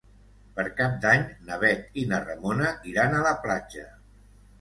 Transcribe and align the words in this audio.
Per 0.53 0.63
Cap 0.77 0.95
d'Any 1.03 1.25
na 1.49 1.57
Bet 1.63 1.99
i 2.03 2.05
na 2.13 2.21
Ramona 2.23 2.71
iran 2.93 3.19
a 3.19 3.21
la 3.29 3.35
platja. 3.45 3.85